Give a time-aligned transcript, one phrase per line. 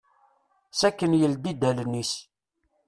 [0.79, 2.13] Sakken yeldi-d allen-is.